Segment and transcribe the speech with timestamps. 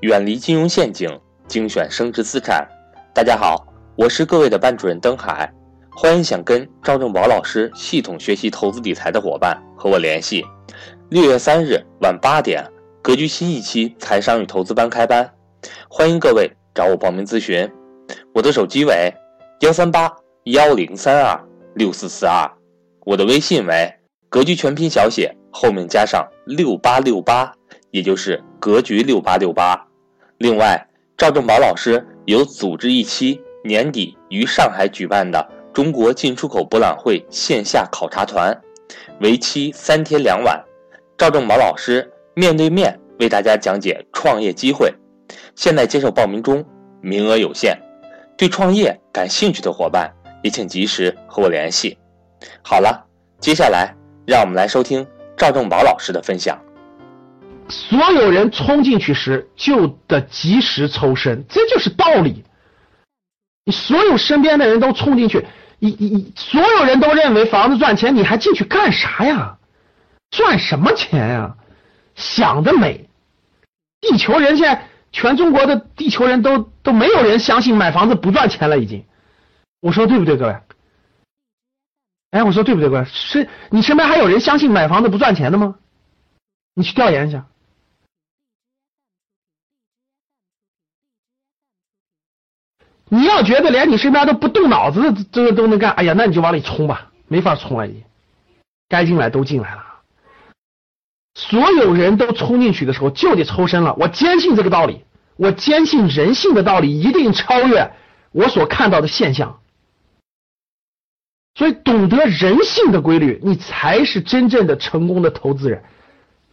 [0.00, 1.08] 远离金融陷阱，
[1.48, 2.68] 精选升值资产。
[3.14, 5.50] 大家好，我是各位的班主任登海，
[5.96, 10.44] 欢迎想跟赵正宝老师系统学习投资理财的伙伴和我联系。
[11.08, 12.62] 六月三日晚八点，
[13.00, 15.32] 格局新一期财商与投资班开班，
[15.88, 17.66] 欢迎各位找我报名咨询。
[18.34, 19.10] 我的手机为
[19.60, 21.42] 幺三八幺零三二
[21.74, 22.46] 六四四二，
[23.06, 23.90] 我的微信为
[24.28, 27.50] 格局全拼小写后面加上六八六八，
[27.92, 29.82] 也就是格局六八六八。
[30.38, 30.86] 另外，
[31.16, 38.54] 赵正宝老师有组织一期年底于上海举办的中国进出口博览会线下考察团，
[39.20, 40.62] 为期三天两晚。
[41.16, 44.92] 赵正宝老师面对面为大家讲解创业机会，
[45.54, 46.62] 现在接受报名中，
[47.00, 47.74] 名额有限。
[48.36, 50.12] 对创业感兴趣的伙伴
[50.42, 51.96] 也请及时和我联系。
[52.62, 53.02] 好了，
[53.40, 53.94] 接下来
[54.26, 56.62] 让我们来收听赵正宝老师的分享。
[57.68, 62.44] 所有人冲进去时就得及时抽身，这就是道理。
[63.64, 65.46] 你所有身边的人都冲进去，
[65.78, 69.58] 你你你，所有人都认为房子赚钱，你还进去干啥呀？
[70.30, 71.56] 赚什么钱呀？
[72.14, 73.08] 想得美！
[74.00, 79.04] 地球人现在全中国的地球人都都没有人相信买房子不赚钱了，已经。
[79.80, 80.56] 我说对不对，各位？
[82.30, 83.04] 哎，我说对不对，各位？
[83.06, 85.74] 是你身边还有人相信买房子不赚钱的吗？
[86.74, 87.46] 你去调研一下。
[93.08, 98.02] 你要觉得连你身边都不动脑子的这都能干，哎呀，那你就往里冲吧，没法冲了，已经，
[98.88, 99.84] 该进来都进来了。
[101.34, 103.94] 所有人都冲进去的时候就得抽身了。
[103.98, 105.04] 我坚信这个道理，
[105.36, 107.92] 我坚信人性的道理一定超越
[108.32, 109.60] 我所看到的现象。
[111.54, 115.84] 所以，懂得人性的规律，你才是真正的成功的投资人。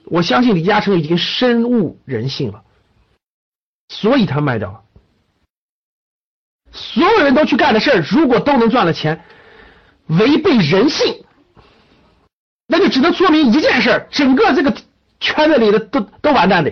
[0.05, 2.63] 我相信李嘉诚已经深悟人性了，
[3.87, 4.81] 所以他卖掉了。
[6.93, 9.19] 所有人都去干的事儿，如果都能赚了钱，
[10.07, 11.25] 违背人性，
[12.67, 14.71] 那就只能说明一件事儿：整个这个
[15.19, 16.71] 圈子里的都都完蛋的。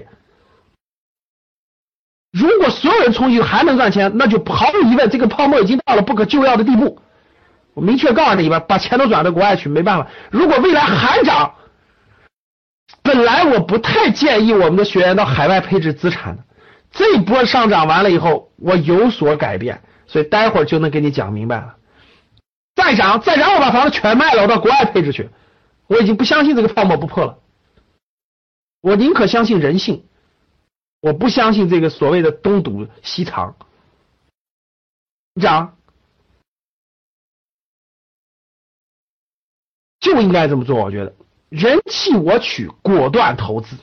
[2.32, 7.02] 如果所有人冲进去还能赚钱，那就毫无疑问，这个泡沫已经到了不可救药的地步。
[7.74, 10.08] 我明确告诉你们，把钱都转到国外去，没办法。
[10.30, 11.56] 如果未来还涨，
[13.02, 16.44] 本来我不太建议我们的学员到海外配置资产的，
[16.92, 19.82] 这波上涨完了以后，我有所改变。
[20.12, 21.78] 所以待会儿就能给你讲明白了。
[22.76, 25.30] 再涨再涨，我把房子全卖了，我到国外配置去。
[25.88, 27.40] 我已经不相信这个泡沫不破了。
[28.82, 30.04] 我宁可相信人性，
[31.00, 33.56] 我不相信这个所谓的东堵西藏。
[35.40, 35.78] 涨
[40.02, 41.14] 就应该这么做，我觉得
[41.48, 43.78] 人弃我取，果断投资。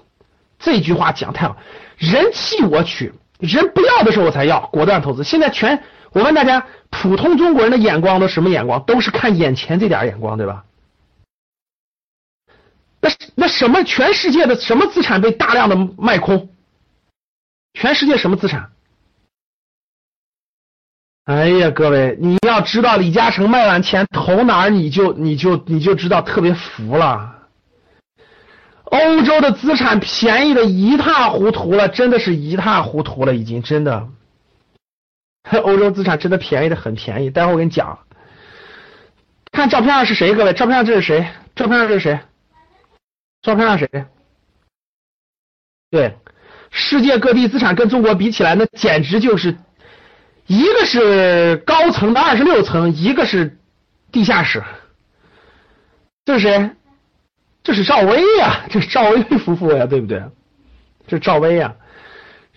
[0.58, 1.56] 这句话讲太好，
[1.96, 5.24] 人弃我取，人不要的时候我才要，果断投资。
[5.24, 5.82] 现在全。
[6.12, 8.82] 我问大家，普通中国人的眼光都什么眼光？
[8.84, 10.64] 都是看眼前这点眼光，对吧？
[13.00, 13.84] 那那什么？
[13.84, 16.48] 全世界的什么资产被大量的卖空？
[17.74, 18.70] 全世界什么资产？
[21.24, 27.34] 哎呀，各位，你要知道李嘉诚卖完钱投哪儿，你就你就你就知道特别服了。
[28.84, 34.08] 欧洲的资产便宜的一塌糊涂了，真的是一塌糊涂了，已经真的。
[35.62, 37.98] 欧洲资产真的便宜的很便宜，待会我跟你讲。
[39.50, 40.34] 看照片上是谁？
[40.34, 41.26] 各位，照片上这是谁？
[41.56, 42.20] 照片上这是谁？
[43.42, 43.88] 照片上谁？
[45.90, 46.16] 对，
[46.70, 49.56] 世界各地资产跟中国比起来，那简直就是
[50.46, 53.58] 一个是高层的二十六层，一个是
[54.12, 54.62] 地下室。
[56.26, 56.70] 这是谁？
[57.62, 60.22] 这是赵薇呀，这是赵薇夫妇呀，对不对？
[61.06, 61.74] 这是赵薇呀。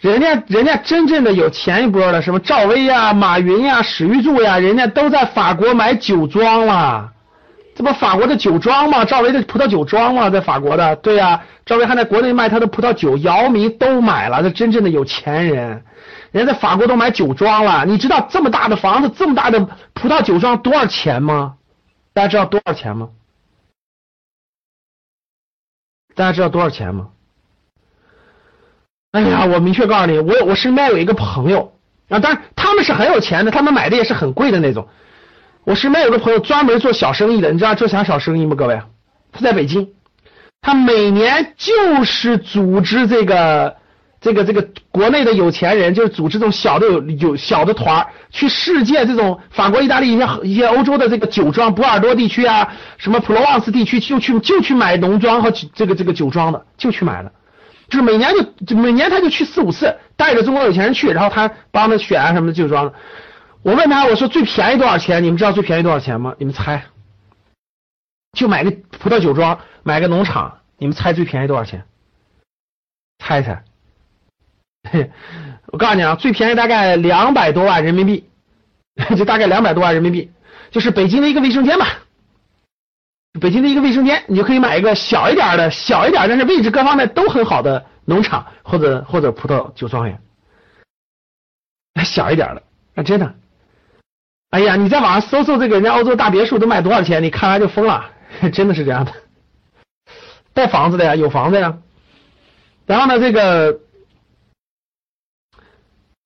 [0.01, 7.13] 人家人家真正的有钱一波的，什么赵薇呀、马云呀、史玉柱呀，人家都在法国买酒庄了。
[7.75, 9.05] 这不法国的酒庄吗？
[9.05, 10.29] 赵薇的葡萄酒庄吗？
[10.29, 11.41] 在法国的，对呀。
[11.63, 14.41] 赵薇还在国内卖他的葡萄酒，姚明都买了。
[14.41, 15.83] 这真正的有钱人，
[16.31, 17.85] 人家在法国都买酒庄了。
[17.85, 19.59] 你知道这么大的房子、这么大的
[19.93, 21.53] 葡萄酒庄多少钱吗？
[22.13, 23.09] 大家知道多少钱吗？
[26.15, 27.09] 大家知道多少钱吗？
[29.11, 31.73] 哎呀，我明确告诉你，我我身边有一个朋友
[32.07, 34.87] 啊，当然他们是很有钱的，他们买的也是很贵的那种。
[35.65, 38.55] 我身边有个朋友专门做小生意的，你知道做啥小生意吗？
[38.55, 38.81] 各位，
[39.33, 39.89] 他在北京，
[40.61, 43.75] 他每年就是组织这个
[44.21, 57.31] 这个这个国内的有钱人，就是组织这种小的有有小的团去世界这种法国、意大利一些一些欧洲的这个酒庄，波尔多地区啊，什么普罗旺斯地区，就去就去买农庄和这个这个酒庄的，就去买的。
[57.91, 62.93] 就是每年就就每年他就去四五次，带着中国有钱人去，然后他帮他选啊什么的酒庄。
[63.63, 65.21] 我问他，我说最便宜多少钱？
[65.21, 66.33] 你们知道最便宜多少钱吗？
[66.39, 66.85] 你们猜？
[68.31, 71.83] 就买个葡萄酒庄，买个农场，你们猜最便宜多少钱？
[73.19, 73.63] 猜猜？
[75.67, 78.29] 我告诉你啊，最便宜大概两百多万人民币，
[79.17, 80.31] 就大概两百多万人民币，
[80.71, 81.87] 就是北京的一个卫生间吧。
[83.39, 90.19] 北京的一个卫生间，你就可以买一个小一点的、小一点，但是位置各方面都很好的农场或者或者葡萄酒庄园，
[92.03, 92.63] 小一点的，
[92.95, 93.33] 啊，真的。
[94.49, 98.09] 哎呀，你在网上搜搜这个人家欧洲大别墅都卖多少钱，你看完就疯了，
[98.51, 99.13] 真的是这样的。
[100.53, 101.77] 带房子的呀，有房子呀。
[102.85, 103.79] 然后呢，这个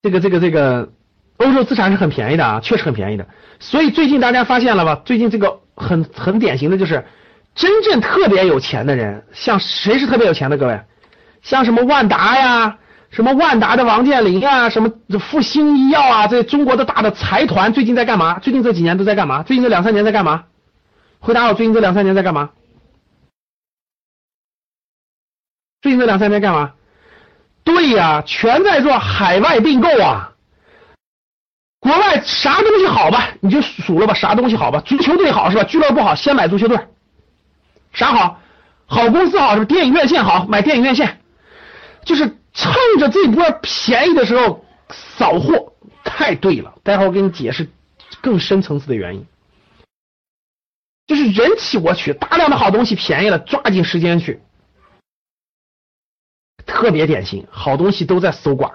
[0.02, 0.92] 这个这个这个
[1.36, 3.28] 欧洲资产是很便宜的啊，确实很便宜的。
[3.60, 5.00] 所以最近大家发现了吧？
[5.04, 5.60] 最近这个。
[5.76, 7.04] 很很典型的就是，
[7.54, 10.56] 真正特别有钱的人，像谁是特别有钱的？
[10.56, 10.80] 各位，
[11.42, 12.78] 像什么万达呀，
[13.10, 14.90] 什么万达的王健林啊，什么
[15.20, 18.38] 复兴医药啊，这中国的大的财团最近在干嘛？
[18.38, 19.42] 最近这几年都在干嘛？
[19.42, 20.44] 最近这两三年在干嘛？
[21.20, 22.50] 回答我，最近这两三年在干嘛？
[25.82, 26.72] 最近这两三年干嘛？
[27.64, 30.32] 对呀，全在做海外并购啊。
[31.78, 34.80] 国外啥东西好吧，你就数了吧，啥东西好吧？
[34.80, 35.64] 足球队好是吧？
[35.64, 36.78] 俱乐部好，先买足球队。
[37.92, 38.40] 啥好？
[38.86, 39.64] 好公司好是吧？
[39.64, 41.20] 电影院线好，买电影院线。
[42.04, 45.72] 就是趁着这波便宜的时候扫货，
[46.04, 46.74] 太对了。
[46.82, 47.68] 待会儿我给你解释
[48.20, 49.26] 更深层次的原因。
[51.06, 54.40] 就是人气我取，大量的好东西便宜了，抓紧时间去。
[56.64, 58.72] 特别典型，好东西都在搜刮。